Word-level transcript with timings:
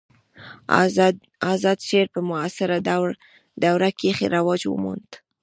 آزاد 1.53 1.79
شعر 1.87 2.07
په 2.15 2.19
معاصره 2.29 2.77
دوره 3.63 3.89
کښي 3.99 4.27
رواج 4.35 4.61
وموند. 4.67 5.09